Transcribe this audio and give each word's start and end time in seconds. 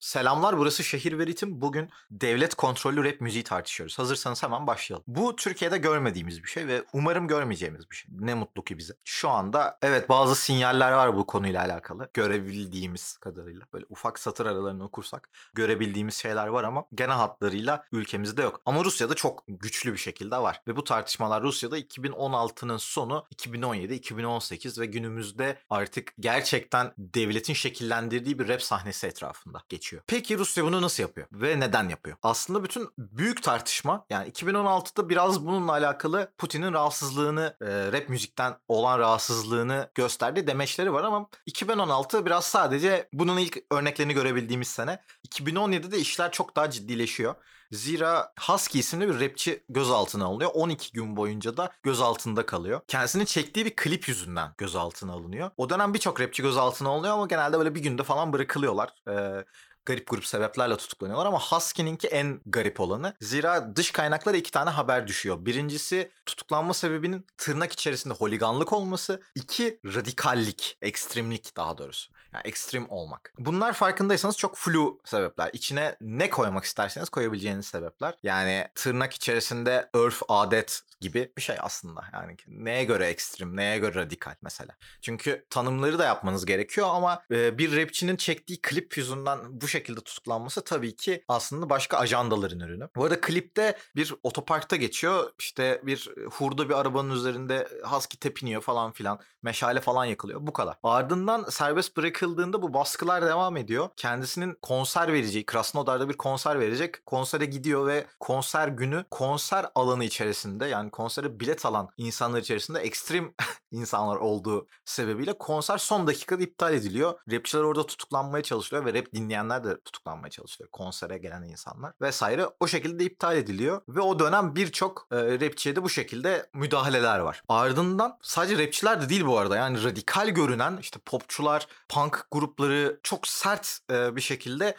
Selamlar 0.00 0.58
burası 0.58 0.84
Şehir 0.84 1.18
ve 1.18 1.26
Ritim. 1.26 1.60
Bugün 1.60 1.90
devlet 2.10 2.54
kontrollü 2.54 3.04
rap 3.04 3.20
müziği 3.20 3.44
tartışıyoruz. 3.44 3.98
Hazırsanız 3.98 4.42
hemen 4.42 4.66
başlayalım. 4.66 5.04
Bu 5.06 5.36
Türkiye'de 5.36 5.78
görmediğimiz 5.78 6.42
bir 6.42 6.48
şey 6.48 6.66
ve 6.66 6.84
umarım 6.92 7.28
görmeyeceğimiz 7.28 7.90
bir 7.90 7.96
şey. 7.96 8.10
Ne 8.18 8.34
mutlu 8.34 8.64
ki 8.64 8.78
bize. 8.78 8.94
Şu 9.04 9.30
anda 9.30 9.78
evet 9.82 10.08
bazı 10.08 10.36
sinyaller 10.36 10.92
var 10.92 11.16
bu 11.16 11.26
konuyla 11.26 11.64
alakalı. 11.64 12.10
Görebildiğimiz 12.14 13.16
kadarıyla. 13.16 13.66
Böyle 13.72 13.86
ufak 13.88 14.18
satır 14.18 14.46
aralarını 14.46 14.84
okursak 14.84 15.28
görebildiğimiz 15.54 16.14
şeyler 16.14 16.46
var 16.46 16.64
ama 16.64 16.84
genel 16.94 17.16
hatlarıyla 17.16 17.84
ülkemizde 17.92 18.42
yok. 18.42 18.60
Ama 18.66 18.84
Rusya'da 18.84 19.14
çok 19.14 19.44
güçlü 19.48 19.92
bir 19.92 19.98
şekilde 19.98 20.36
var. 20.36 20.62
Ve 20.68 20.76
bu 20.76 20.84
tartışmalar 20.84 21.42
Rusya'da 21.42 21.78
2016'nın 21.78 22.76
sonu 22.76 23.26
2017, 23.30 23.94
2018 23.94 24.78
ve 24.78 24.86
günümüzde 24.86 25.58
artık 25.70 26.12
gerçekten 26.20 26.92
devletin 26.98 27.54
şekillendirdiği 27.54 28.38
bir 28.38 28.48
rap 28.48 28.62
sahnesi 28.62 29.06
etrafında 29.06 29.62
geçiyor. 29.68 29.89
Peki 30.06 30.38
Rusya 30.38 30.64
bunu 30.64 30.82
nasıl 30.82 31.02
yapıyor 31.02 31.26
ve 31.32 31.60
neden 31.60 31.88
yapıyor? 31.88 32.16
Aslında 32.22 32.64
bütün 32.64 32.88
büyük 32.98 33.42
tartışma 33.42 34.06
yani 34.10 34.28
2016'da 34.30 35.08
biraz 35.08 35.46
bununla 35.46 35.72
alakalı 35.72 36.32
Putin'in 36.38 36.72
rahatsızlığını, 36.72 37.56
e, 37.60 37.92
rap 37.92 38.08
müzikten 38.08 38.56
olan 38.68 38.98
rahatsızlığını 38.98 39.90
gösterdiği 39.94 40.46
demeçleri 40.46 40.92
var 40.92 41.04
ama 41.04 41.28
2016 41.46 42.26
biraz 42.26 42.44
sadece 42.44 43.08
bunun 43.12 43.38
ilk 43.38 43.58
örneklerini 43.70 44.14
görebildiğimiz 44.14 44.68
sene. 44.68 45.02
2017'de 45.28 45.98
işler 45.98 46.32
çok 46.32 46.56
daha 46.56 46.70
ciddileşiyor. 46.70 47.34
Zira 47.72 48.32
Husky 48.40 48.80
isimli 48.80 49.08
bir 49.08 49.20
rapçi 49.20 49.64
gözaltına 49.68 50.24
alınıyor. 50.24 50.50
12 50.54 50.92
gün 50.92 51.16
boyunca 51.16 51.56
da 51.56 51.70
gözaltında 51.82 52.46
kalıyor. 52.46 52.80
Kendisinin 52.88 53.24
çektiği 53.24 53.64
bir 53.66 53.76
klip 53.76 54.08
yüzünden 54.08 54.54
gözaltına 54.58 55.12
alınıyor. 55.12 55.50
O 55.56 55.70
dönem 55.70 55.94
birçok 55.94 56.20
rapçi 56.20 56.42
gözaltına 56.42 56.88
alınıyor 56.88 57.14
ama 57.14 57.26
genelde 57.26 57.58
böyle 57.58 57.74
bir 57.74 57.80
günde 57.80 58.02
falan 58.02 58.32
bırakılıyorlar. 58.32 58.90
Ee, 59.08 59.44
garip 59.86 60.10
grup 60.10 60.26
sebeplerle 60.26 60.76
tutuklanıyorlar 60.76 61.26
ama 61.26 61.40
Husky'ninki 61.40 62.08
en 62.08 62.40
garip 62.46 62.80
olanı. 62.80 63.14
Zira 63.20 63.76
dış 63.76 63.90
kaynaklara 63.90 64.36
iki 64.36 64.50
tane 64.50 64.70
haber 64.70 65.06
düşüyor. 65.06 65.46
Birincisi 65.46 66.12
tutuklanma 66.26 66.74
sebebinin 66.74 67.26
tırnak 67.36 67.72
içerisinde 67.72 68.14
holiganlık 68.14 68.72
olması. 68.72 69.22
iki 69.34 69.80
radikallik, 69.84 70.78
ekstremlik 70.82 71.56
daha 71.56 71.78
doğrusu. 71.78 72.12
Yani 72.34 72.42
ekstrem 72.44 72.86
olmak. 72.88 73.32
Bunlar 73.38 73.72
farkındaysanız 73.72 74.36
çok 74.36 74.56
flu 74.56 74.98
sebepler. 75.04 75.50
İçine 75.52 75.96
ne 76.00 76.30
koymak 76.30 76.64
isterseniz 76.64 77.08
koyabileceğiniz 77.08 77.59
sebepler. 77.60 78.14
Yani 78.22 78.68
tırnak 78.74 79.12
içerisinde 79.14 79.90
örf, 79.94 80.22
adet 80.28 80.82
gibi 81.00 81.32
bir 81.36 81.42
şey 81.42 81.56
aslında. 81.60 82.04
Yani 82.12 82.36
neye 82.46 82.84
göre 82.84 83.06
ekstrem, 83.06 83.56
neye 83.56 83.78
göre 83.78 83.94
radikal 83.94 84.34
mesela. 84.42 84.76
Çünkü 85.02 85.46
tanımları 85.50 85.98
da 85.98 86.04
yapmanız 86.04 86.46
gerekiyor 86.46 86.88
ama 86.90 87.22
bir 87.30 87.76
rapçinin 87.76 88.16
çektiği 88.16 88.60
klip 88.60 88.96
yüzünden 88.96 89.38
bu 89.60 89.68
şekilde 89.68 90.00
tutuklanması 90.00 90.64
tabii 90.64 90.96
ki 90.96 91.24
aslında 91.28 91.70
başka 91.70 91.98
ajandaların 91.98 92.60
ürünü. 92.60 92.88
Bu 92.96 93.04
arada 93.04 93.20
klipte 93.20 93.78
bir 93.96 94.14
otoparkta 94.22 94.76
geçiyor. 94.76 95.32
İşte 95.38 95.82
bir 95.84 96.10
hurda 96.32 96.68
bir 96.68 96.74
arabanın 96.74 97.10
üzerinde 97.10 97.68
husky 97.82 98.18
tepiniyor 98.18 98.62
falan 98.62 98.92
filan. 98.92 99.20
Meşale 99.42 99.80
falan 99.80 100.04
yakılıyor. 100.04 100.46
Bu 100.46 100.52
kadar. 100.52 100.76
Ardından 100.82 101.44
serbest 101.44 101.96
bırakıldığında 101.96 102.62
bu 102.62 102.74
baskılar 102.74 103.26
devam 103.26 103.56
ediyor. 103.56 103.88
Kendisinin 103.96 104.58
konser 104.62 105.12
vereceği, 105.12 105.46
Krasnodar'da 105.46 106.08
bir 106.08 106.16
konser 106.16 106.60
verecek. 106.60 107.06
Konsere 107.06 107.44
gidiyor 107.44 107.86
ve 107.86 108.06
konser 108.20 108.68
günü 108.68 109.04
konser 109.10 109.66
alanı 109.74 110.04
içerisinde 110.04 110.66
yani 110.66 110.89
konsere 110.90 111.40
bilet 111.40 111.66
alan 111.66 111.88
insanlar 111.96 112.38
içerisinde 112.38 112.80
ekstrem 112.80 113.34
insanlar 113.70 114.16
olduğu 114.16 114.66
sebebiyle 114.84 115.32
konser 115.38 115.78
son 115.78 116.06
dakikada 116.06 116.42
iptal 116.42 116.74
ediliyor. 116.74 117.18
Rapçiler 117.30 117.62
orada 117.62 117.86
tutuklanmaya 117.86 118.42
çalışılıyor 118.42 118.86
ve 118.86 118.94
rap 118.94 119.12
dinleyenler 119.14 119.64
de 119.64 119.80
tutuklanmaya 119.80 120.30
çalışılıyor. 120.30 120.70
Konsere 120.70 121.18
gelen 121.18 121.42
insanlar 121.42 121.92
vesaire 122.00 122.46
o 122.60 122.66
şekilde 122.66 123.04
iptal 123.04 123.36
ediliyor 123.36 123.82
ve 123.88 124.00
o 124.00 124.18
dönem 124.18 124.54
birçok 124.54 125.06
e, 125.10 125.16
rapçiye 125.16 125.76
de 125.76 125.82
bu 125.82 125.88
şekilde 125.88 126.50
müdahaleler 126.54 127.18
var. 127.18 127.42
Ardından 127.48 128.18
sadece 128.22 128.66
rapçiler 128.66 129.02
de 129.02 129.08
değil 129.08 129.26
bu 129.26 129.38
arada 129.38 129.56
yani 129.56 129.84
radikal 129.84 130.28
görünen 130.28 130.76
işte 130.76 131.00
popçular, 131.06 131.66
punk 131.88 132.26
grupları 132.30 133.00
çok 133.02 133.26
sert 133.26 133.78
e, 133.90 134.16
bir 134.16 134.20
şekilde 134.20 134.76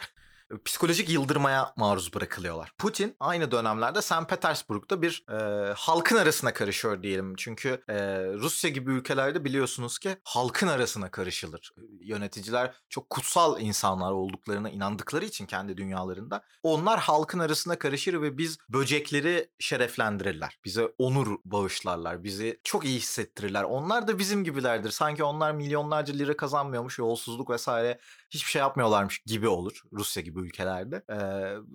psikolojik 0.64 1.08
yıldırmaya 1.08 1.72
maruz 1.76 2.14
bırakılıyorlar. 2.14 2.72
Putin 2.78 3.16
aynı 3.20 3.50
dönemlerde 3.50 4.02
St. 4.02 4.28
Petersburg'da 4.28 5.02
bir 5.02 5.24
e, 5.30 5.72
halkın 5.72 6.16
arasına 6.16 6.52
karışıyor 6.52 7.02
diyelim. 7.02 7.34
Çünkü 7.36 7.82
e, 7.88 7.94
Rusya 8.34 8.70
gibi 8.70 8.90
ülkelerde 8.90 9.44
biliyorsunuz 9.44 9.98
ki 9.98 10.16
halkın 10.24 10.68
arasına 10.68 11.10
karışılır. 11.10 11.72
Yöneticiler 12.00 12.74
çok 12.88 13.10
kutsal 13.10 13.60
insanlar 13.60 14.12
olduklarına 14.12 14.70
inandıkları 14.70 15.24
için 15.24 15.46
kendi 15.46 15.76
dünyalarında 15.76 16.44
onlar 16.62 17.00
halkın 17.00 17.38
arasına 17.38 17.78
karışır 17.78 18.22
ve 18.22 18.38
biz 18.38 18.58
böcekleri 18.68 19.50
şereflendirirler. 19.58 20.58
Bize 20.64 20.92
onur 20.98 21.38
bağışlarlar. 21.44 22.24
Bizi 22.24 22.60
çok 22.64 22.84
iyi 22.84 22.98
hissettirirler. 22.98 23.62
Onlar 23.62 24.08
da 24.08 24.18
bizim 24.18 24.44
gibilerdir. 24.44 24.90
Sanki 24.90 25.24
onlar 25.24 25.52
milyonlarca 25.52 26.14
lira 26.14 26.36
kazanmıyormuş, 26.36 26.98
yolsuzluk 26.98 27.50
vesaire 27.50 27.98
hiçbir 28.30 28.50
şey 28.50 28.60
yapmıyorlarmış 28.60 29.22
gibi 29.26 29.48
olur 29.48 29.82
Rusya 29.92 30.22
gibi 30.22 30.41
ülkelerde. 30.44 31.02
Ee, 31.08 31.16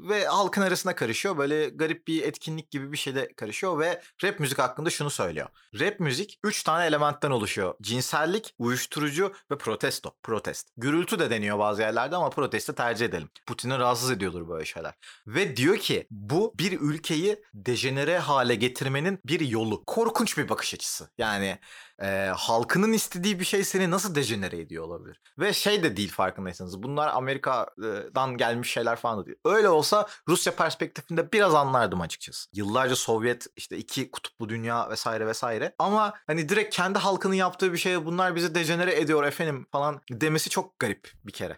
ve 0.09 0.25
halkın 0.25 0.61
arasına 0.61 0.95
karışıyor. 0.95 1.37
Böyle 1.37 1.69
garip 1.69 2.07
bir 2.07 2.23
etkinlik 2.23 2.71
gibi 2.71 2.91
bir 2.91 2.97
şeyde 2.97 3.33
karışıyor 3.33 3.79
ve 3.79 4.01
rap 4.23 4.39
müzik 4.39 4.59
hakkında 4.59 4.89
şunu 4.89 5.09
söylüyor. 5.09 5.47
Rap 5.79 5.99
müzik 5.99 6.39
3 6.43 6.63
tane 6.63 6.85
elementten 6.85 7.31
oluşuyor. 7.31 7.75
Cinsellik, 7.81 8.55
uyuşturucu 8.59 9.33
ve 9.51 9.57
protesto. 9.57 10.15
Protest. 10.23 10.69
Gürültü 10.77 11.19
de 11.19 11.29
deniyor 11.29 11.59
bazı 11.59 11.81
yerlerde 11.81 12.15
ama 12.15 12.29
protesto 12.29 12.73
tercih 12.73 13.05
edelim. 13.05 13.29
Putin'i 13.45 13.77
rahatsız 13.77 14.11
ediyordur 14.11 14.49
böyle 14.49 14.65
şeyler. 14.65 14.93
Ve 15.27 15.57
diyor 15.57 15.77
ki 15.77 16.07
bu 16.11 16.53
bir 16.59 16.79
ülkeyi 16.81 17.43
dejenere 17.53 18.17
hale 18.17 18.55
getirmenin 18.55 19.19
bir 19.25 19.39
yolu. 19.39 19.83
Korkunç 19.85 20.37
bir 20.37 20.49
bakış 20.49 20.73
açısı. 20.73 21.09
Yani 21.17 21.59
e, 22.01 22.31
halkının 22.35 22.93
istediği 22.93 23.39
bir 23.39 23.45
şey 23.45 23.63
seni 23.63 23.91
nasıl 23.91 24.15
dejenere 24.15 24.59
ediyor 24.59 24.83
olabilir? 24.83 25.21
Ve 25.39 25.53
şey 25.53 25.83
de 25.83 25.97
değil 25.97 26.11
farkındaysanız 26.11 26.83
bunlar 26.83 27.07
Amerika'dan 27.07 28.37
gelmiş 28.37 28.71
şeyler 28.71 28.95
falan 28.95 29.19
da 29.19 29.25
değil. 29.25 29.37
Öyle 29.45 29.69
olsa 29.69 30.07
Rusya 30.27 30.55
perspektifinde 30.55 31.31
biraz 31.31 31.55
anlardım 31.55 32.01
açıkçası. 32.01 32.49
Yıllarca 32.53 32.95
Sovyet 32.95 33.47
işte 33.55 33.77
iki 33.77 34.11
kutuplu 34.11 34.49
dünya 34.49 34.89
vesaire 34.89 35.27
vesaire. 35.27 35.75
Ama 35.79 36.13
hani 36.27 36.49
direkt 36.49 36.75
kendi 36.75 36.99
halkının 36.99 37.35
yaptığı 37.35 37.73
bir 37.73 37.77
şey 37.77 38.05
bunlar 38.05 38.35
bizi 38.35 38.55
dejenere 38.55 38.99
ediyor 38.99 39.23
efendim 39.23 39.67
falan 39.71 40.01
demesi 40.11 40.49
çok 40.49 40.79
garip 40.79 41.11
bir 41.23 41.33
kere. 41.33 41.57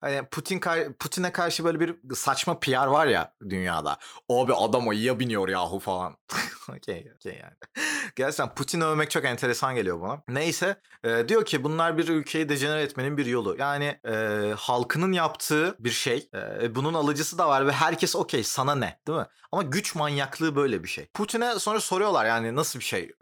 Hani 0.00 0.22
Putin 0.30 0.60
Putin'e 0.98 1.32
karşı 1.32 1.64
böyle 1.64 1.80
bir 1.80 2.14
saçma 2.14 2.60
PR 2.60 2.86
var 2.86 3.06
ya 3.06 3.34
dünyada. 3.48 3.98
O 4.28 4.48
bir 4.48 4.54
adam 4.64 4.88
o 4.88 4.92
iyi 4.92 5.20
biniyor 5.20 5.48
yahu 5.48 5.78
falan. 5.78 6.16
Okey, 6.68 7.12
okey 7.16 7.40
yani. 7.42 7.86
Gerçekten 8.16 8.54
Putin'i 8.54 8.84
övmek 8.84 9.10
çok 9.10 9.24
enteresan 9.24 9.74
geliyor 9.74 10.00
bana. 10.00 10.22
Neyse 10.28 10.80
e, 11.04 11.28
diyor 11.28 11.44
ki 11.44 11.64
bunlar 11.64 11.98
bir 11.98 12.08
ülkeyi 12.08 12.48
dejenere 12.48 12.82
etmenin 12.82 13.16
bir 13.16 13.26
yolu. 13.26 13.56
Yani 13.58 14.00
e, 14.08 14.14
halkının 14.56 15.12
yaptığı 15.12 15.76
bir 15.78 15.90
şey. 15.90 16.28
E, 16.34 16.74
bunun 16.74 16.94
alıcısı 16.94 17.38
da 17.38 17.48
var 17.48 17.66
ve 17.66 17.72
herkes 17.72 18.16
okey 18.16 18.44
sana 18.44 18.74
ne 18.74 19.00
değil 19.06 19.18
mi? 19.18 19.26
Ama 19.52 19.62
güç 19.62 19.94
manyaklığı 19.94 20.56
böyle 20.56 20.82
bir 20.84 20.88
şey. 20.88 21.06
Putin'e 21.06 21.58
sonra 21.58 21.80
soruyorlar 21.80 22.26
yani 22.26 22.56
nasıl 22.56 22.78
bir 22.78 22.84
şey? 22.84 23.12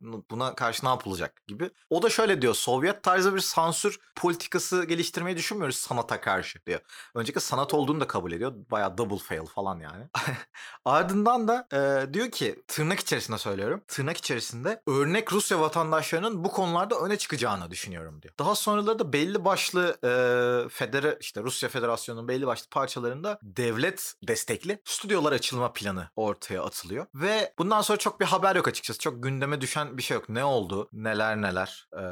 Buna 0.00 0.54
karşı 0.54 0.84
ne 0.84 0.88
yapılacak 0.88 1.46
gibi. 1.46 1.70
O 1.90 2.02
da 2.02 2.10
şöyle 2.10 2.42
diyor. 2.42 2.54
Sovyet 2.54 3.02
tarzı 3.02 3.34
bir 3.34 3.40
sansür 3.40 3.98
politikası 4.16 4.84
geliştirmeyi 4.84 5.36
düşünmüyoruz 5.36 5.76
sanata 5.76 6.20
karşı 6.20 6.66
diyor. 6.66 6.80
Önceki 7.14 7.40
sanat 7.40 7.74
olduğunu 7.74 8.00
da 8.00 8.06
kabul 8.06 8.32
ediyor. 8.32 8.52
Bayağı 8.70 8.98
double 8.98 9.18
fail 9.18 9.46
falan 9.46 9.80
yani. 9.80 10.04
Ardından 10.84 11.48
da 11.48 11.68
e, 11.72 12.14
diyor 12.14 12.30
ki 12.30 12.62
tırnak 12.68 13.00
içerisinde 13.00 13.38
söylüyorum. 13.38 13.82
Tırnak 13.88 14.16
içerisinde 14.16 14.25
örnek 14.86 15.32
Rusya 15.32 15.60
vatandaşlarının 15.60 16.44
bu 16.44 16.52
konularda 16.52 17.00
öne 17.00 17.18
çıkacağını 17.18 17.70
düşünüyorum 17.70 18.22
diyor. 18.22 18.34
Daha 18.38 18.54
sonraları 18.54 18.98
da 18.98 19.12
belli 19.12 19.44
başlı 19.44 19.96
e, 20.04 20.68
federe 20.68 21.18
işte 21.20 21.42
Rusya 21.42 21.68
Federasyonu'nun 21.68 22.28
belli 22.28 22.46
başlı 22.46 22.68
parçalarında 22.70 23.38
devlet 23.42 24.14
destekli 24.28 24.80
stüdyolar 24.84 25.32
açılma 25.32 25.72
planı 25.72 26.08
ortaya 26.16 26.62
atılıyor. 26.62 27.06
Ve 27.14 27.54
bundan 27.58 27.80
sonra 27.80 27.98
çok 27.98 28.20
bir 28.20 28.24
haber 28.24 28.56
yok 28.56 28.68
açıkçası. 28.68 29.00
Çok 29.00 29.22
gündeme 29.22 29.60
düşen 29.60 29.98
bir 29.98 30.02
şey 30.02 30.14
yok. 30.14 30.28
Ne 30.28 30.44
oldu? 30.44 30.88
Neler 30.92 31.42
neler 31.42 31.88
e, 31.92 32.04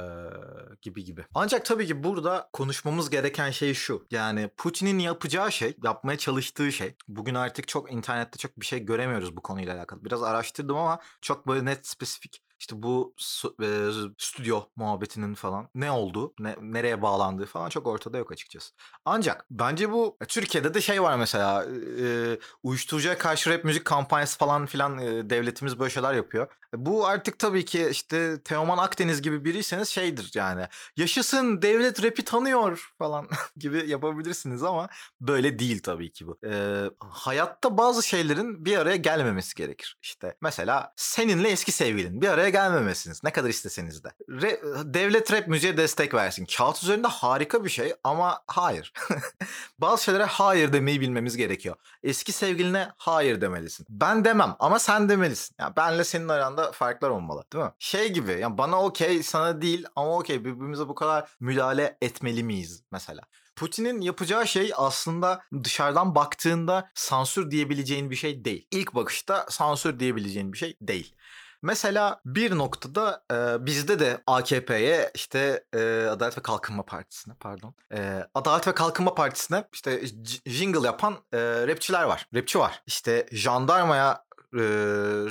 gibi 0.83 1.05
gibi. 1.05 1.25
Ancak 1.35 1.65
tabii 1.65 1.87
ki 1.87 2.05
burada 2.05 2.49
konuşmamız 2.53 3.11
gereken 3.11 3.51
şey 3.51 3.75
şu. 3.75 4.07
Yani 4.11 4.51
Putin'in 4.57 4.99
yapacağı 4.99 5.53
şey, 5.53 5.77
yapmaya 5.85 6.19
çalıştığı 6.19 6.73
şey. 6.73 6.97
Bugün 7.09 7.35
artık 7.35 7.69
çok 7.69 7.93
internette 7.93 8.39
çok 8.39 8.61
bir 8.61 8.67
şey 8.67 8.79
göremiyoruz 8.79 9.37
bu 9.37 9.43
konuyla 9.43 9.77
alakalı. 9.77 10.05
Biraz 10.05 10.23
araştırdım 10.23 10.77
ama 10.77 11.01
çok 11.21 11.47
böyle 11.47 11.65
net 11.65 11.87
spécifique. 12.05 12.43
İşte 12.65 12.83
bu 12.83 13.15
e, 13.63 13.89
stüdyo 14.19 14.63
muhabbetinin 14.77 15.35
falan 15.35 15.69
ne 15.75 15.91
olduğu, 15.91 16.35
ne, 16.39 16.57
nereye 16.61 17.03
bağlandığı 17.03 17.47
falan 17.47 17.69
çok 17.69 17.87
ortada 17.87 18.19
yok 18.19 18.33
açıkçası. 18.33 18.75
Ancak 19.05 19.47
bence 19.51 19.91
bu 19.93 20.17
e, 20.21 20.25
Türkiye'de 20.25 20.75
de 20.75 20.81
şey 20.81 21.03
var 21.03 21.17
mesela 21.17 21.65
e, 22.01 22.39
uyuşturucuya 22.63 23.19
karşı 23.19 23.51
rap 23.51 23.65
müzik 23.65 23.85
kampanyası 23.85 24.39
falan 24.39 24.67
filan 24.67 24.99
e, 24.99 25.31
devletimiz 25.31 25.79
böyle 25.79 25.91
şeyler 25.91 26.15
yapıyor. 26.15 26.47
E, 26.75 26.87
Bu 26.87 27.07
artık 27.07 27.39
tabii 27.39 27.65
ki 27.65 27.89
işte 27.91 28.43
Teoman 28.43 28.79
Akdeniz 28.79 29.23
gibi 29.23 29.45
biriyseniz 29.45 29.89
şeydir 29.89 30.31
yani. 30.35 30.67
Yaşasın 30.97 31.63
devlet 31.63 32.05
rapi 32.05 32.25
tanıyor 32.25 32.93
falan 32.99 33.29
gibi 33.57 33.91
yapabilirsiniz 33.91 34.63
ama 34.63 34.89
böyle 35.21 35.59
değil 35.59 35.83
tabii 35.83 36.13
ki 36.13 36.27
bu. 36.27 36.39
Ee, 36.47 36.85
hayatta 36.99 37.79
bazı 37.79 38.03
şeylerin 38.03 38.65
bir 38.65 38.77
araya 38.79 38.97
gelmemesi 38.97 39.55
gerekir. 39.55 39.99
İşte 40.03 40.35
mesela 40.43 40.93
seninle 40.97 41.49
eski 41.49 41.73
sevgilin 41.73 42.21
bir 42.23 42.29
araya 42.29 42.51
gelmemesiniz 42.55 43.25
ne 43.25 43.33
kadar 43.33 43.49
isteseniz 43.49 44.05
de. 44.05 44.09
Re- 44.29 44.95
devlet 44.95 45.33
rap 45.33 45.49
müziğe 45.49 45.77
destek 45.77 46.15
versin. 46.15 46.47
Kağıt 46.57 46.83
üzerinde 46.83 47.09
harika 47.09 47.65
bir 47.65 47.71
şey 47.71 47.95
ama 48.05 48.43
hayır. 48.47 48.93
bazı 49.79 50.05
şeylere 50.05 50.25
hayır 50.25 50.73
demeyi 50.73 51.01
bilmemiz 51.01 51.37
gerekiyor. 51.37 51.77
Eski 52.03 52.33
sevgiline 52.33 52.89
hayır 52.97 53.41
demelisin. 53.41 53.87
Ben 53.91 54.25
demem 54.25 54.57
ama 54.59 54.79
sen 54.79 55.09
demelisin. 55.09 55.57
Yani 55.61 55.77
benle 55.77 56.05
senin 56.05 56.29
aranda 56.29 56.73
farklar 56.73 57.11
olmalı 57.11 57.45
değil 57.53 57.65
mi? 57.65 57.71
Şey 57.79 58.13
gibi 58.13 58.33
yani 58.33 58.59
bana 58.59 58.83
okey 58.83 59.23
sana 59.23 59.63
değil 59.63 59.87
ama 59.97 60.19
okey 60.19 60.45
birbirimize 60.45 60.89
bu 60.89 60.95
kadar 60.95 61.31
müdahale 61.41 61.99
etmeli 62.03 62.45
miyiz 62.45 62.83
mesela? 62.91 63.23
Putin'in 63.57 64.01
yapacağı 64.01 64.47
şey 64.47 64.73
aslında 64.77 65.43
dışarıdan 65.65 66.15
baktığında 66.15 66.91
sansür 66.95 67.51
diyebileceğin 67.51 68.11
bir 68.11 68.17
şey 68.17 68.45
değil. 68.45 68.67
İlk 68.71 68.95
bakışta 68.95 69.47
sansür 69.51 70.01
diyebileceğin 70.01 70.53
bir 70.53 70.59
şey 70.59 70.77
değil. 70.81 71.15
Mesela 71.65 72.21
bir 72.25 72.59
noktada 72.59 73.25
e, 73.33 73.67
bizde 73.67 73.99
de 73.99 74.23
AKP'ye 74.27 75.11
işte 75.15 75.65
e, 75.75 76.07
Adalet 76.11 76.39
ve 76.39 76.43
Kalkınma 76.43 76.83
Partisi'ne 76.83 77.35
pardon. 77.41 77.75
E, 77.93 78.27
Adalet 78.35 78.69
ve 78.69 78.75
Kalkınma 78.75 79.15
Partisi'ne 79.15 79.65
işte 79.73 80.01
jingle 80.47 80.87
yapan 80.87 81.15
e, 81.33 81.39
rapçiler 81.67 82.03
var. 82.03 82.29
Rapçi 82.35 82.59
var. 82.59 82.83
İşte 82.87 83.27
jandarmaya 83.33 84.25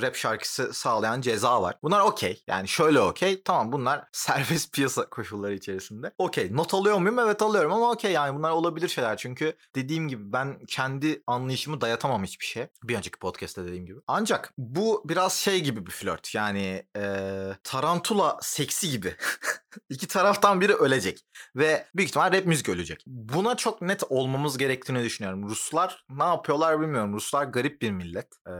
rap 0.02 0.16
şarkısı 0.16 0.72
sağlayan 0.72 1.20
ceza 1.20 1.62
var. 1.62 1.76
Bunlar 1.82 2.00
okey. 2.00 2.42
Yani 2.46 2.68
şöyle 2.68 3.00
okey. 3.00 3.42
Tamam 3.42 3.72
bunlar 3.72 4.04
serbest 4.12 4.72
piyasa 4.72 5.10
koşulları 5.10 5.54
içerisinde. 5.54 6.12
Okey. 6.18 6.56
Not 6.56 6.74
alıyor 6.74 6.98
muyum? 6.98 7.18
Evet 7.18 7.42
alıyorum 7.42 7.72
ama 7.72 7.90
okey 7.90 8.12
yani 8.12 8.38
bunlar 8.38 8.50
olabilir 8.50 8.88
şeyler. 8.88 9.16
Çünkü 9.16 9.56
dediğim 9.74 10.08
gibi 10.08 10.32
ben 10.32 10.58
kendi 10.68 11.22
anlayışımı 11.26 11.80
dayatamam 11.80 12.24
hiçbir 12.24 12.44
şeye. 12.44 12.70
Bir 12.82 12.96
önceki 12.96 13.18
podcast'te 13.18 13.64
dediğim 13.64 13.86
gibi. 13.86 14.00
Ancak 14.06 14.52
bu 14.58 15.02
biraz 15.04 15.32
şey 15.32 15.60
gibi 15.60 15.86
bir 15.86 15.90
flört. 15.90 16.34
Yani 16.34 16.86
e, 16.96 17.26
tarantula 17.64 18.38
seksi 18.42 18.90
gibi. 18.90 19.14
İki 19.88 20.08
taraftan 20.08 20.60
biri 20.60 20.74
ölecek. 20.74 21.24
Ve 21.56 21.86
büyük 21.96 22.08
ihtimal 22.08 22.32
rap 22.32 22.46
müzik 22.46 22.68
ölecek. 22.68 23.04
Buna 23.06 23.56
çok 23.56 23.82
net 23.82 24.02
olmamız 24.08 24.58
gerektiğini 24.58 25.04
düşünüyorum. 25.04 25.48
Ruslar 25.48 26.04
ne 26.10 26.24
yapıyorlar 26.24 26.80
bilmiyorum. 26.80 27.12
Ruslar 27.12 27.44
garip 27.44 27.82
bir 27.82 27.90
millet. 27.90 28.28
Ee, 28.48 28.52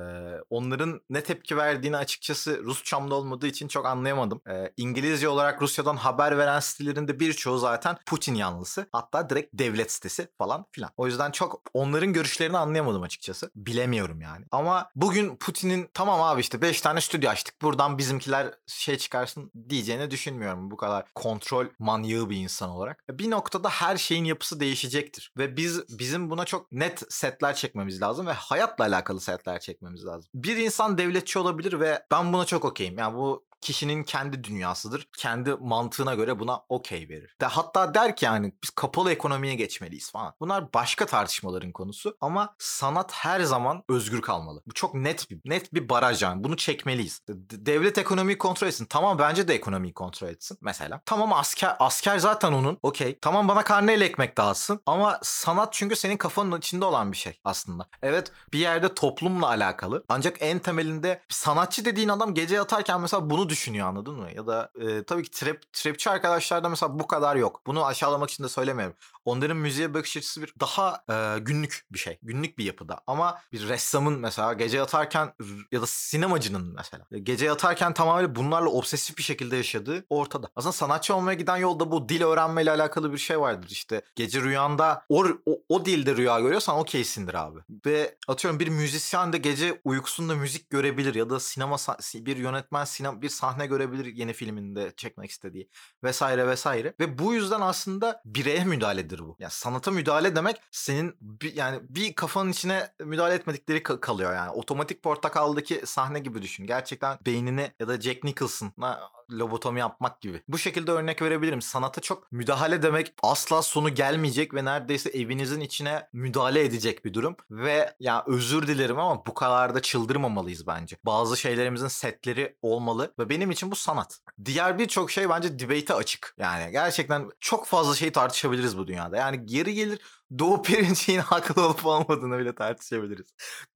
onların 0.51 1.01
ne 1.11 1.23
tepki 1.23 1.57
verdiğini 1.57 1.97
açıkçası 1.97 2.63
Rusçamda 2.65 3.15
olmadığı 3.15 3.47
için 3.47 3.69
çok 3.69 3.87
anlayamadım. 3.87 4.41
Ee, 4.51 4.73
İngilizce 4.77 5.29
olarak 5.29 5.63
Rusya'dan 5.63 5.97
haber 5.97 6.39
veren 6.39 6.61
sitelerinde 6.61 7.21
birçoğu 7.21 7.59
zaten 7.59 7.97
Putin 8.07 8.35
yanlısı. 8.35 8.87
Hatta 8.93 9.31
direkt 9.31 9.51
devlet 9.55 9.93
sitesi 9.93 10.29
falan 10.39 10.67
filan. 10.73 10.91
O 10.97 11.07
yüzden 11.07 11.31
çok 11.31 11.63
onların 11.75 12.13
görüşlerini 12.13 12.59
anlayamadım 12.59 13.03
açıkçası. 13.03 13.51
Bilemiyorum 13.57 14.21
yani. 14.21 14.45
Ama 14.51 14.91
bugün 14.95 15.37
Putin'in 15.37 15.91
tamam 15.95 16.23
abi 16.23 16.41
işte 16.41 16.63
5 16.63 16.81
tane 16.81 17.01
stüdyo 17.01 17.31
açtık. 17.31 17.63
Buradan 17.63 17.99
bizimkiler 17.99 18.55
şey 18.67 18.99
çıkarsın 18.99 19.53
diyeceğini 19.69 20.11
düşünmüyorum. 20.11 20.71
Bu 20.71 20.77
kadar 20.77 21.05
kontrol 21.15 21.67
manyağı 21.79 22.31
bir 22.31 22.37
insan 22.37 22.71
olarak. 22.71 23.05
Bir 23.11 23.31
noktada 23.31 23.69
her 23.69 23.97
şeyin 23.97 24.25
yapısı 24.25 24.61
değişecektir. 24.61 25.33
Ve 25.39 25.57
biz 25.57 25.99
bizim 25.99 26.31
buna 26.31 26.45
çok 26.45 26.73
net 26.73 27.03
setler 27.09 27.55
çekmemiz 27.55 28.03
lazım 28.03 28.27
ve 28.27 28.33
hayatla 28.33 28.85
alakalı 28.85 29.21
setler 29.21 29.61
çekmemiz 29.61 30.05
lazım. 30.05 30.31
Bir 30.35 30.57
insan 30.57 30.99
devletçi 30.99 31.39
olabilir 31.39 31.81
ve 31.81 32.07
ben 32.11 32.33
buna 32.33 32.45
çok 32.45 32.65
okeyim. 32.65 32.99
Yani 32.99 33.17
bu 33.17 33.45
kişinin 33.65 34.05
kendi 34.05 34.45
dünyasıdır. 34.45 35.09
Kendi 35.19 35.55
mantığına 35.55 36.15
göre 36.15 36.39
buna 36.39 36.63
okey 36.69 37.09
verir. 37.09 37.37
De 37.41 37.47
hatta 37.47 37.95
der 37.95 38.17
ki 38.17 38.25
yani 38.25 38.53
biz 38.63 38.71
kapalı 38.71 39.13
ekonomiye 39.13 39.55
geçmeliyiz 39.55 40.11
falan. 40.13 40.35
Bunlar 40.41 40.73
başka 40.75 41.07
tartışmaların 41.07 41.73
konusu 41.73 42.17
ama 42.21 42.55
sanat 42.59 43.13
her 43.13 43.41
zaman 43.41 43.83
özgür 43.89 44.23
kalmalı. 44.23 44.63
Bu 44.67 44.73
çok 44.75 44.95
net 44.95 45.31
bir 45.31 45.41
net 45.45 45.75
bir 45.75 45.89
baraj 45.89 46.23
yani. 46.23 46.45
Bunu 46.45 46.57
çekmeliyiz. 46.57 47.21
De- 47.29 47.67
Devlet 47.67 47.99
ekonomiyi 47.99 48.39
kontrol 48.39 48.69
etsin. 48.69 48.87
Tamam 48.87 49.19
bence 49.19 49.49
de 49.49 49.55
ekonomiyi 49.55 49.95
kontrol 49.95 50.29
etsin 50.29 50.59
mesela. 50.61 51.01
Tamam 51.07 51.33
asker 51.33 51.77
asker 51.79 52.19
zaten 52.19 52.53
onun. 52.53 52.79
Okey. 52.83 53.19
Tamam 53.21 53.49
bana 53.49 53.65
karneyle 53.65 54.05
ekmek 54.05 54.37
dağıtsın. 54.37 54.81
Ama 54.87 55.19
sanat 55.23 55.73
çünkü 55.73 55.97
senin 55.97 56.17
kafanın 56.17 56.59
içinde 56.59 56.85
olan 56.85 57.13
bir 57.13 57.17
şey 57.17 57.41
aslında. 57.45 57.89
Evet 58.03 58.33
bir 58.53 58.59
yerde 58.59 58.95
toplumla 58.95 59.47
alakalı. 59.47 60.05
Ancak 60.09 60.37
en 60.41 60.59
temelinde 60.59 61.23
sanatçı 61.29 61.85
dediğin 61.85 62.09
adam 62.09 62.35
gece 62.35 62.55
yatarken 62.55 63.01
mesela 63.01 63.31
bunu 63.31 63.49
düşünüyor 63.55 63.89
anladın 63.89 64.15
mı? 64.15 64.29
Ya 64.37 64.47
da 64.47 64.71
e, 64.81 65.05
tabii 65.05 65.23
ki 65.23 65.31
trap, 65.31 65.73
trapçi 65.73 66.11
arkadaşlarda 66.11 66.69
mesela 66.69 66.99
bu 66.99 67.07
kadar 67.07 67.37
yok. 67.37 67.63
Bunu 67.67 67.87
aşağılamak 67.87 68.31
için 68.31 68.45
de 68.45 68.49
söylemiyorum. 68.49 68.97
Onların 69.25 69.57
müziğe 69.57 69.95
bakış 69.95 70.17
açısı 70.17 70.43
bir 70.43 70.55
daha 70.61 71.05
e, 71.11 71.39
günlük 71.39 71.87
bir 71.93 71.99
şey. 71.99 72.19
Günlük 72.23 72.59
bir 72.59 72.65
yapıda. 72.65 73.01
Ama 73.07 73.41
bir 73.53 73.69
ressamın 73.69 74.19
mesela 74.19 74.53
gece 74.53 74.77
yatarken 74.77 75.35
ya 75.73 75.83
da 75.83 75.87
sinemacının 75.87 76.75
mesela 76.75 77.05
gece 77.23 77.47
yatarken 77.47 77.95
tamamen 77.95 78.35
bunlarla 78.35 78.69
obsesif 78.69 79.19
bir 79.19 79.23
şekilde 79.23 79.57
yaşadığı 79.57 80.05
ortada. 80.11 80.51
Aslında 80.57 80.73
sanatçı 80.73 81.15
olmaya 81.15 81.35
giden 81.35 81.57
yolda 81.57 81.91
bu 81.91 82.09
dil 82.09 82.23
öğrenmeyle 82.23 82.71
alakalı 82.71 83.13
bir 83.13 83.19
şey 83.19 83.41
vardır. 83.41 83.69
İşte 83.71 84.03
gece 84.17 84.41
rüyanda 84.41 85.03
o, 85.09 85.27
o, 85.47 85.59
o 85.69 85.85
dilde 85.85 86.17
rüya 86.17 86.41
görüyorsan 86.41 86.79
okeysindir 86.79 87.35
abi. 87.35 87.61
Ve 87.87 88.17
atıyorum 88.29 88.61
bir 88.61 88.69
müzisyen 88.69 89.33
de 89.33 89.39
gece 89.39 89.81
uykusunda 89.85 90.35
müzik 90.35 90.71
görebilir 90.71 91.15
ya 91.15 91.31
da 91.31 91.41
sinema 91.41 91.77
bir 92.15 92.37
yönetmen 92.37 92.85
sinema 92.85 93.23
bir 93.23 93.29
sahne 93.45 93.67
görebilir 93.67 94.07
yeni 94.07 94.33
filminde 94.33 94.93
çekmek 94.97 95.31
istediği 95.31 95.69
vesaire 96.05 96.47
vesaire. 96.47 96.95
Ve 97.01 97.19
bu 97.19 97.35
yüzden 97.35 97.61
aslında 97.61 98.23
bireye 98.25 98.65
müdahaledir 98.65 99.19
bu. 99.19 99.37
Yani 99.39 99.51
sanata 99.51 99.91
müdahale 99.91 100.37
demek 100.37 100.57
senin 100.71 101.17
bir, 101.21 101.55
yani 101.55 101.81
bir 101.89 102.15
kafanın 102.15 102.51
içine 102.53 102.89
müdahale 103.01 103.35
etmedikleri 103.35 103.79
ka- 103.79 104.01
kalıyor 104.01 104.35
yani. 104.35 104.51
Otomatik 104.51 105.03
portakaldaki 105.03 105.83
sahne 105.85 106.19
gibi 106.19 106.43
düşün. 106.43 106.67
Gerçekten 106.67 107.19
beynini 107.27 107.73
ya 107.81 107.89
da 107.89 108.01
Jack 108.01 108.25
Nicholson'a 108.25 109.01
lobotomi 109.31 109.81
yapmak 109.81 110.21
gibi. 110.21 110.43
Bu 110.49 110.59
şekilde 110.59 110.91
örnek 110.91 111.23
verebilirim. 111.23 111.63
Sanata 111.63 112.01
çok 112.01 112.33
müdahale 112.33 112.83
demek 112.83 113.15
asla 113.23 113.63
sonu 113.63 113.95
gelmeyecek 113.95 114.55
ve 114.55 114.65
neredeyse 114.65 115.11
evinizin 115.11 115.61
içine 115.61 116.09
müdahale 116.13 116.65
edecek 116.65 117.05
bir 117.05 117.15
durum. 117.15 117.37
Ve 117.51 117.95
ya 118.01 118.25
özür 118.27 118.67
dilerim 118.67 118.99
ama 118.99 119.27
bu 119.27 119.35
kadar 119.35 119.75
da 119.75 119.83
çıldırmamalıyız 119.83 120.67
bence. 120.67 120.97
Bazı 121.05 121.37
şeylerimizin 121.37 121.89
setleri 121.89 122.57
olmalı 122.63 123.15
ve 123.19 123.29
benim 123.29 123.51
için 123.51 123.71
bu 123.71 123.77
sanat. 123.77 124.19
Diğer 124.45 124.79
birçok 124.79 125.11
şey 125.11 125.29
bence 125.29 125.59
debate'e 125.59 125.97
açık. 125.97 126.35
Yani 126.39 126.73
gerçekten 126.73 127.31
çok 127.41 127.67
fazla 127.67 127.95
şey 127.95 128.13
tartışabiliriz 128.13 128.79
bu 128.79 128.87
dünyada. 128.87 129.17
Yani 129.17 129.47
geri 129.47 129.75
gelir 129.75 130.01
Doğu 130.39 130.63
Perinçek'in 130.63 131.19
haklı 131.21 131.67
olup 131.67 131.87
olmadığını 131.87 132.39
bile 132.39 132.55
tartışabiliriz. 132.55 133.27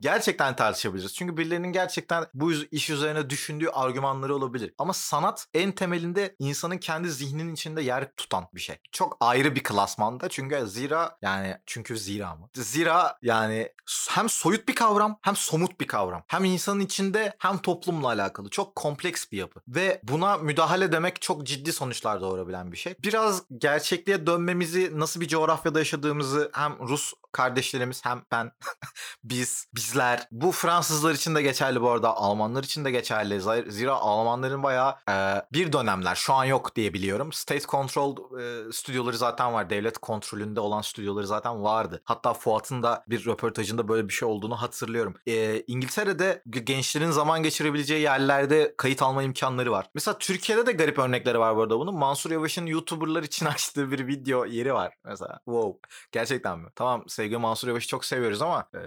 Gerçekten 0.00 0.56
tartışabiliriz. 0.56 1.14
Çünkü 1.14 1.36
birilerinin 1.36 1.72
gerçekten 1.72 2.26
bu 2.34 2.52
iş 2.52 2.90
üzerine 2.90 3.30
düşündüğü 3.30 3.68
argümanları 3.68 4.34
olabilir. 4.34 4.74
Ama 4.78 4.92
sanat 4.92 5.46
en 5.54 5.72
temelinde 5.72 6.36
insanın 6.38 6.78
kendi 6.78 7.10
zihninin 7.10 7.54
içinde 7.54 7.82
yer 7.82 8.12
tutan 8.16 8.48
bir 8.54 8.60
şey. 8.60 8.76
Çok 8.92 9.16
ayrı 9.20 9.54
bir 9.54 9.62
klasmanda. 9.62 10.28
Çünkü 10.28 10.66
zira 10.66 11.18
yani 11.22 11.56
çünkü 11.66 11.98
zira 11.98 12.34
mı? 12.34 12.48
Zira 12.54 13.18
yani 13.22 13.72
hem 14.10 14.28
soyut 14.28 14.68
bir 14.68 14.74
kavram 14.74 15.18
hem 15.22 15.36
somut 15.36 15.80
bir 15.80 15.86
kavram. 15.86 16.24
Hem 16.26 16.44
insanın 16.44 16.80
içinde 16.80 17.36
hem 17.38 17.58
toplumla 17.58 18.08
alakalı. 18.08 18.50
Çok 18.50 18.76
kompleks 18.76 19.24
bir 19.32 19.38
yapı. 19.38 19.60
Ve 19.68 20.00
buna 20.02 20.36
müdahale 20.36 20.92
demek 20.92 21.22
çok 21.22 21.46
ciddi 21.46 21.72
sonuçlar 21.72 22.20
doğurabilen 22.20 22.72
bir 22.72 22.76
şey. 22.76 22.94
Biraz 23.04 23.42
gerçekliğe 23.58 24.26
dönmemizi 24.26 24.90
nasıl 24.94 25.20
bir 25.20 25.28
coğrafyada 25.28 25.78
yaşadığımızı 25.78 26.37
hem 26.52 26.72
Rus 26.80 27.14
kardeşlerimiz 27.38 28.04
hem 28.04 28.22
ben 28.32 28.52
biz 29.24 29.66
bizler. 29.74 30.28
Bu 30.30 30.52
Fransızlar 30.52 31.14
için 31.14 31.34
de 31.34 31.42
geçerli 31.42 31.80
bu 31.80 31.90
arada 31.90 32.16
Almanlar 32.16 32.64
için 32.64 32.84
de 32.84 32.90
geçerli. 32.90 33.34
Zira- 33.34 33.90
Almanların 33.90 34.62
bayağı 34.62 34.94
e, 35.10 35.14
bir 35.52 35.72
dönemler 35.72 36.14
şu 36.14 36.34
an 36.34 36.44
yok 36.44 36.76
diye 36.76 36.94
biliyorum. 36.94 37.32
State 37.32 37.66
control 37.66 38.16
e, 38.40 38.72
stüdyoları 38.72 39.16
zaten 39.16 39.52
var. 39.52 39.70
Devlet 39.70 39.98
kontrolünde 39.98 40.60
olan 40.60 40.80
stüdyoları 40.80 41.26
zaten 41.26 41.62
vardı. 41.62 42.02
Hatta 42.04 42.34
Fuat'ın 42.34 42.82
da 42.82 43.04
bir 43.08 43.26
röportajında 43.26 43.88
böyle 43.88 44.08
bir 44.08 44.12
şey 44.12 44.28
olduğunu 44.28 44.56
hatırlıyorum. 44.62 45.14
E, 45.26 45.60
İngiltere'de 45.66 46.42
gençlerin 46.50 47.10
zaman 47.10 47.42
geçirebileceği 47.42 48.02
yerlerde 48.02 48.74
kayıt 48.76 49.02
alma 49.02 49.22
imkanları 49.22 49.72
var. 49.72 49.90
Mesela 49.94 50.18
Türkiye'de 50.18 50.66
de 50.66 50.72
garip 50.72 50.98
örnekleri 50.98 51.38
var 51.38 51.56
bu 51.56 51.62
arada 51.62 51.78
bunun. 51.78 51.94
Mansur 51.94 52.30
Yavaş'ın 52.30 52.66
YouTuber'lar 52.66 53.22
için 53.22 53.46
açtığı 53.54 53.90
bir 53.90 54.06
video 54.06 54.44
yeri 54.44 54.74
var 54.74 54.94
mesela. 55.04 55.40
Wow. 55.44 55.88
Gerçekten 56.12 56.58
mi? 56.58 56.68
Tamam 56.74 57.04
sevgili 57.08 57.27
Saygı, 57.28 57.40
Mansur 57.40 57.68
Yavaş'ı 57.68 57.88
çok 57.88 58.04
seviyoruz 58.04 58.42
ama 58.42 58.68
e, 58.74 58.80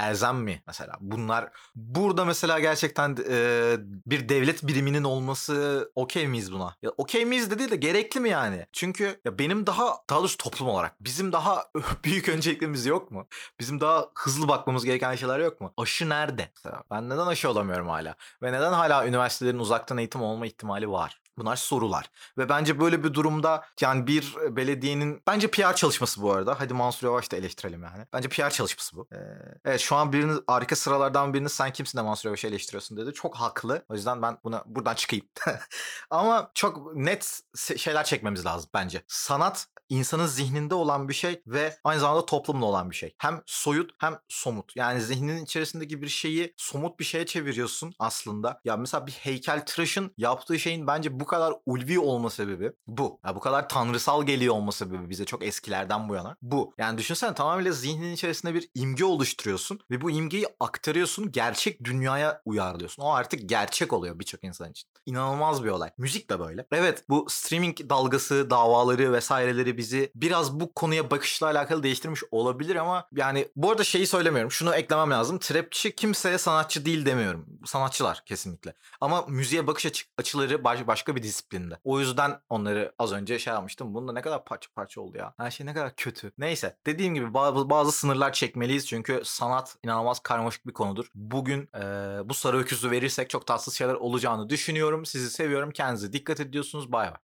Elzem 0.00 0.36
mi 0.36 0.62
mesela? 0.66 0.96
Bunlar 1.00 1.50
burada 1.74 2.24
mesela 2.24 2.60
gerçekten 2.60 3.16
e, 3.28 3.76
bir 4.06 4.28
devlet 4.28 4.66
biriminin 4.66 5.04
olması 5.04 5.92
okey 5.94 6.26
miyiz 6.28 6.52
buna? 6.52 6.76
Ya 6.82 6.90
okey 6.96 7.24
miyiz 7.24 7.50
de 7.50 7.58
değil 7.58 7.70
de 7.70 7.76
gerekli 7.76 8.20
mi 8.20 8.30
yani? 8.30 8.66
Çünkü 8.72 9.20
ya 9.24 9.38
benim 9.38 9.66
daha 9.66 9.96
daha 10.10 10.18
doğrusu 10.18 10.36
toplum 10.36 10.68
olarak 10.68 10.96
bizim 11.00 11.32
daha 11.32 11.64
büyük 12.04 12.28
önceliklerimiz 12.28 12.86
yok 12.86 13.10
mu? 13.10 13.26
Bizim 13.60 13.80
daha 13.80 14.06
hızlı 14.14 14.48
bakmamız 14.48 14.84
gereken 14.84 15.14
şeyler 15.14 15.38
yok 15.38 15.60
mu? 15.60 15.72
Aşı 15.76 16.08
nerede? 16.08 16.50
Mesela 16.56 16.82
ben 16.90 17.08
neden 17.08 17.26
aşı 17.26 17.50
olamıyorum 17.50 17.88
hala? 17.88 18.14
Ve 18.42 18.52
neden 18.52 18.72
hala 18.72 19.06
üniversitelerin 19.06 19.58
uzaktan 19.58 19.98
eğitim 19.98 20.22
olma 20.22 20.46
ihtimali 20.46 20.90
var? 20.90 21.20
Bunlar 21.40 21.56
sorular. 21.56 22.10
Ve 22.38 22.48
bence 22.48 22.80
böyle 22.80 23.04
bir 23.04 23.14
durumda 23.14 23.64
yani 23.80 24.06
bir 24.06 24.34
belediyenin 24.56 25.22
bence 25.26 25.50
PR 25.50 25.76
çalışması 25.76 26.22
bu 26.22 26.32
arada. 26.32 26.60
Hadi 26.60 26.74
Mansur 26.74 27.06
Yavaş 27.06 27.32
da 27.32 27.36
eleştirelim 27.36 27.82
yani. 27.82 28.06
Bence 28.12 28.28
PR 28.28 28.50
çalışması 28.50 28.96
bu. 28.96 29.08
Ee, 29.12 29.16
evet 29.64 29.80
şu 29.80 29.96
an 29.96 30.12
biriniz 30.12 30.38
arka 30.46 30.76
sıralardan 30.76 31.34
biriniz 31.34 31.52
sen 31.52 31.72
kimsin 31.72 31.98
de 31.98 32.02
Mansur 32.02 32.28
Yavaş'ı 32.28 32.46
eleştiriyorsun 32.46 32.96
dedi. 32.96 33.12
Çok 33.12 33.36
haklı. 33.36 33.84
O 33.88 33.94
yüzden 33.94 34.22
ben 34.22 34.38
buna 34.44 34.62
buradan 34.66 34.94
çıkayım. 34.94 35.26
Ama 36.10 36.50
çok 36.54 36.94
net 36.96 37.40
şeyler 37.76 38.04
çekmemiz 38.04 38.46
lazım 38.46 38.70
bence. 38.74 39.02
Sanat 39.08 39.66
insanın 39.90 40.26
zihninde 40.26 40.74
olan 40.74 41.08
bir 41.08 41.14
şey 41.14 41.42
ve 41.46 41.76
aynı 41.84 42.00
zamanda 42.00 42.26
toplumda 42.26 42.66
olan 42.66 42.90
bir 42.90 42.96
şey. 42.96 43.14
Hem 43.18 43.42
soyut 43.46 43.90
hem 43.98 44.18
somut. 44.28 44.76
Yani 44.76 45.00
zihninin 45.00 45.44
içerisindeki 45.44 46.02
bir 46.02 46.08
şeyi 46.08 46.54
somut 46.56 46.98
bir 46.98 47.04
şeye 47.04 47.26
çeviriyorsun 47.26 47.94
aslında. 47.98 48.60
Ya 48.64 48.76
mesela 48.76 49.06
bir 49.06 49.12
heykel 49.12 49.66
tıraşın 49.66 50.14
yaptığı 50.18 50.58
şeyin 50.58 50.86
bence 50.86 51.20
bu 51.20 51.26
kadar 51.26 51.54
ulvi 51.66 51.98
olma 51.98 52.30
sebebi 52.30 52.72
bu. 52.86 53.20
Ya 53.26 53.36
bu 53.36 53.40
kadar 53.40 53.68
tanrısal 53.68 54.26
geliyor 54.26 54.54
olma 54.54 54.72
sebebi 54.72 55.10
bize 55.10 55.24
çok 55.24 55.44
eskilerden 55.44 56.08
bu 56.08 56.14
yana. 56.14 56.36
Bu. 56.42 56.74
Yani 56.78 56.98
düşünsene 56.98 57.34
tamamıyla 57.34 57.72
zihninin 57.72 58.14
içerisinde 58.14 58.54
bir 58.54 58.68
imge 58.74 59.04
oluşturuyorsun 59.04 59.80
ve 59.90 60.00
bu 60.00 60.10
imgeyi 60.10 60.46
aktarıyorsun 60.60 61.32
gerçek 61.32 61.84
dünyaya 61.84 62.42
uyarlıyorsun. 62.44 63.02
O 63.02 63.12
artık 63.12 63.48
gerçek 63.48 63.92
oluyor 63.92 64.18
birçok 64.18 64.44
insan 64.44 64.70
için. 64.70 64.88
İnanılmaz 65.06 65.64
bir 65.64 65.68
olay. 65.68 65.90
Müzik 65.98 66.30
de 66.30 66.40
böyle. 66.40 66.66
Evet 66.72 67.04
bu 67.08 67.26
streaming 67.28 67.78
dalgası, 67.90 68.50
davaları 68.50 69.12
vesaireleri 69.12 69.76
bizi 69.80 70.12
biraz 70.14 70.60
bu 70.60 70.74
konuya 70.74 71.10
bakışla 71.10 71.46
alakalı 71.46 71.82
değiştirmiş 71.82 72.22
olabilir 72.30 72.76
ama 72.76 73.08
yani 73.16 73.48
bu 73.56 73.70
arada 73.70 73.84
şeyi 73.84 74.06
söylemiyorum. 74.06 74.50
Şunu 74.50 74.74
eklemem 74.74 75.10
lazım. 75.10 75.38
Trapçi 75.38 75.94
kimseye 75.94 76.38
sanatçı 76.38 76.84
değil 76.84 77.06
demiyorum. 77.06 77.46
Sanatçılar 77.66 78.22
kesinlikle. 78.26 78.74
Ama 79.00 79.24
müziğe 79.28 79.66
bakış 79.66 79.86
açı- 79.86 80.06
açıları 80.18 80.64
baş- 80.64 80.86
başka 80.86 81.16
bir 81.16 81.22
disiplinde. 81.22 81.78
O 81.84 82.00
yüzden 82.00 82.40
onları 82.48 82.92
az 82.98 83.12
önce 83.12 83.38
şey 83.38 83.52
yapmıştım. 83.54 83.94
Bunda 83.94 84.12
ne 84.12 84.22
kadar 84.22 84.44
parça 84.44 84.68
parça 84.74 85.00
oldu 85.00 85.18
ya. 85.18 85.34
Her 85.36 85.50
şey 85.50 85.66
ne 85.66 85.74
kadar 85.74 85.96
kötü. 85.96 86.32
Neyse 86.38 86.76
dediğim 86.86 87.14
gibi 87.14 87.34
bazı, 87.34 87.70
bazı 87.70 87.92
sınırlar 87.92 88.32
çekmeliyiz 88.32 88.86
çünkü 88.88 89.22
sanat 89.24 89.76
inanılmaz 89.84 90.20
karmaşık 90.20 90.66
bir 90.66 90.72
konudur. 90.72 91.06
Bugün 91.14 91.60
eee, 91.74 91.80
bu 92.24 92.34
sarı 92.34 92.58
öküzü 92.58 92.90
verirsek 92.90 93.30
çok 93.30 93.46
tatsız 93.46 93.74
şeyler 93.74 93.94
olacağını 93.94 94.48
düşünüyorum. 94.48 95.06
Sizi 95.06 95.30
seviyorum. 95.30 95.70
Kendinize 95.70 96.12
dikkat 96.12 96.40
ediyorsunuz. 96.40 96.92
Bay 96.92 97.06
bay. 97.12 97.20